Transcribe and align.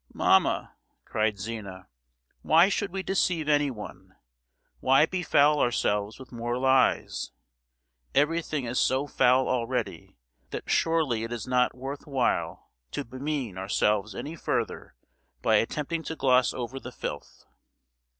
"Mamma!" 0.15 0.73
cried 1.05 1.37
Zina, 1.37 1.87
"why 2.41 2.69
should 2.69 2.91
we 2.91 3.03
deceive 3.03 3.47
anyone? 3.47 4.15
Why 4.79 5.05
befoul 5.05 5.59
ourselves 5.59 6.17
with 6.17 6.31
more 6.31 6.57
lies? 6.57 7.31
Everything 8.15 8.65
is 8.65 8.79
so 8.79 9.05
foul 9.05 9.47
already 9.47 10.17
that 10.49 10.67
surely 10.67 11.23
it 11.23 11.31
is 11.31 11.45
not 11.45 11.75
worth 11.77 12.07
while 12.07 12.71
to 12.93 13.05
bemean 13.05 13.59
ourselves 13.59 14.15
any 14.15 14.35
further 14.35 14.95
by 15.43 15.57
attempting 15.57 16.01
to 16.05 16.15
gloss 16.15 16.51
over 16.51 16.79
the 16.79 16.91
filth!" 16.91 17.45